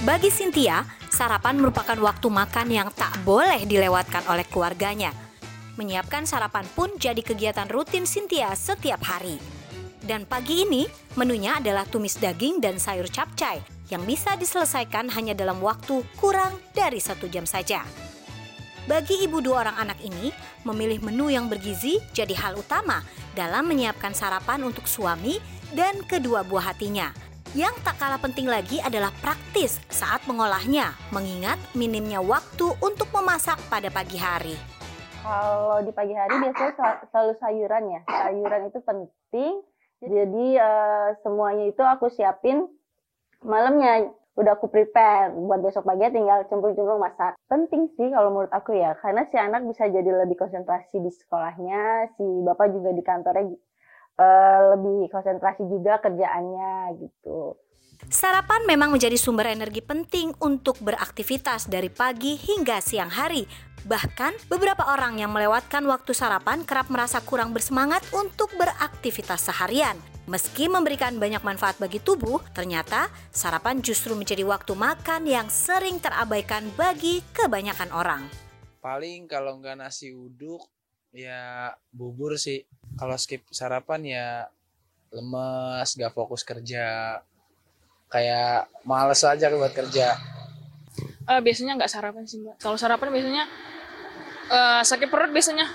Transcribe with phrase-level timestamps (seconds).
[0.00, 5.12] Bagi Cynthia, sarapan merupakan waktu makan yang tak boleh dilewatkan oleh keluarganya.
[5.76, 9.38] Menyiapkan sarapan pun jadi kegiatan rutin Cynthia setiap hari.
[10.00, 13.62] Dan pagi ini, menunya adalah tumis daging dan sayur capcay
[13.92, 17.86] yang bisa diselesaikan hanya dalam waktu kurang dari satu jam saja.
[18.88, 20.32] Bagi ibu dua orang anak ini,
[20.64, 23.04] memilih menu yang bergizi jadi hal utama
[23.36, 25.36] dalam menyiapkan sarapan untuk suami
[25.76, 27.12] dan kedua buah hatinya.
[27.52, 33.90] Yang tak kalah penting lagi adalah praktis saat mengolahnya, mengingat minimnya waktu untuk memasak pada
[33.90, 34.56] pagi hari.
[35.20, 38.00] Kalau di pagi hari biasanya selalu sayuran ya.
[38.08, 39.52] Sayuran itu penting.
[40.00, 42.64] Jadi uh, semuanya itu aku siapin
[43.44, 44.08] malamnya
[44.40, 47.36] udah aku prepare buat besok pagi tinggal cemplung-cemplung masak.
[47.46, 52.16] Penting sih kalau menurut aku ya, karena si anak bisa jadi lebih konsentrasi di sekolahnya,
[52.16, 53.52] si bapak juga di kantornya
[54.16, 57.60] uh, lebih konsentrasi juga kerjaannya gitu.
[58.08, 63.44] Sarapan memang menjadi sumber energi penting untuk beraktivitas dari pagi hingga siang hari.
[63.84, 70.00] Bahkan beberapa orang yang melewatkan waktu sarapan kerap merasa kurang bersemangat untuk beraktivitas seharian.
[70.30, 76.70] Meski memberikan banyak manfaat bagi tubuh, ternyata sarapan justru menjadi waktu makan yang sering terabaikan
[76.78, 78.22] bagi kebanyakan orang.
[78.78, 80.70] Paling kalau nggak nasi uduk,
[81.10, 82.62] ya bubur sih.
[82.94, 84.26] Kalau skip sarapan ya
[85.10, 87.18] lemes, nggak fokus kerja.
[88.06, 90.14] Kayak males aja buat kerja.
[91.26, 92.54] Uh, biasanya nggak sarapan sih mbak.
[92.62, 93.44] Kalau sarapan biasanya
[94.46, 95.66] uh, sakit perut biasanya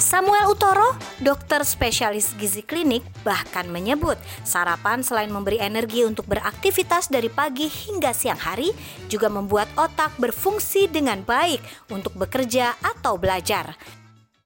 [0.00, 4.16] Samuel Utoro, dokter spesialis gizi klinik, bahkan menyebut
[4.48, 8.72] sarapan selain memberi energi untuk beraktivitas dari pagi hingga siang hari,
[9.12, 11.60] juga membuat otak berfungsi dengan baik
[11.92, 13.76] untuk bekerja atau belajar.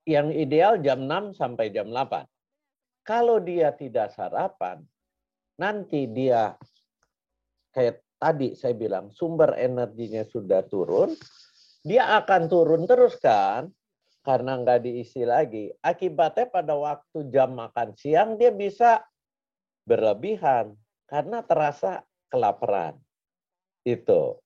[0.02, 2.26] Yang ideal jam 6 sampai jam 8.
[3.06, 4.82] Kalau dia tidak sarapan,
[5.54, 6.50] nanti dia
[7.70, 11.14] kayak tadi saya bilang sumber energinya sudah turun,
[11.86, 13.70] dia akan turun terus kan
[14.24, 15.68] karena nggak diisi lagi.
[15.84, 19.04] Akibatnya pada waktu jam makan siang dia bisa
[19.84, 20.72] berlebihan
[21.04, 22.02] karena terasa
[22.32, 22.96] kelaparan.
[23.84, 24.40] Itu.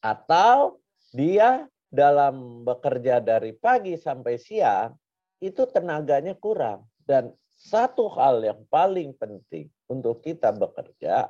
[0.00, 0.80] Atau
[1.12, 4.96] dia dalam bekerja dari pagi sampai siang
[5.44, 6.88] itu tenaganya kurang.
[7.04, 11.28] Dan satu hal yang paling penting untuk kita bekerja,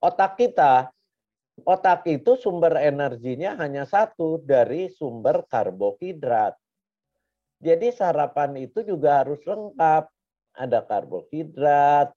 [0.00, 0.88] otak kita,
[1.66, 6.56] otak itu sumber energinya hanya satu dari sumber karbohidrat.
[7.62, 10.10] Jadi sarapan itu juga harus lengkap.
[10.52, 12.12] Ada karbohidrat,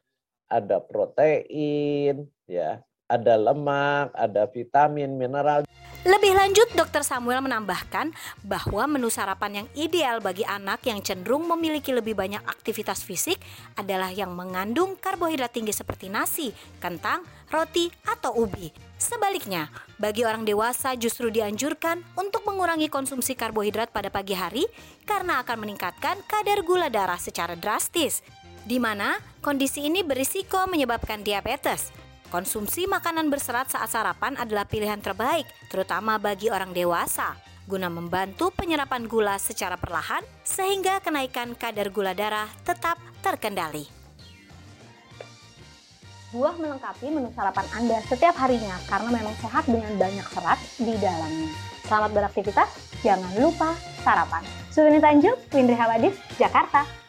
[0.52, 5.66] ada protein, ya, ada lemak, ada vitamin, mineral.
[6.06, 7.02] Lebih lanjut, Dr.
[7.02, 8.14] Samuel menambahkan
[8.46, 13.42] bahwa menu sarapan yang ideal bagi anak yang cenderung memiliki lebih banyak aktivitas fisik
[13.74, 18.70] adalah yang mengandung karbohidrat tinggi seperti nasi, kentang, roti, atau ubi.
[19.02, 24.70] Sebaliknya, bagi orang dewasa justru dianjurkan untuk mengurangi konsumsi karbohidrat pada pagi hari
[25.10, 28.22] karena akan meningkatkan kadar gula darah secara drastis,
[28.62, 32.05] di mana kondisi ini berisiko menyebabkan diabetes.
[32.34, 37.38] Konsumsi makanan berserat saat sarapan adalah pilihan terbaik, terutama bagi orang dewasa,
[37.70, 43.86] guna membantu penyerapan gula secara perlahan sehingga kenaikan kadar gula darah tetap terkendali.
[46.34, 51.50] Buah melengkapi menu sarapan Anda setiap harinya karena memang sehat dengan banyak serat di dalamnya.
[51.86, 52.70] Selamat beraktivitas,
[53.06, 53.72] jangan lupa
[54.02, 54.42] sarapan.
[54.74, 57.05] Suwini Tanjung, Windri Hawadis, Jakarta.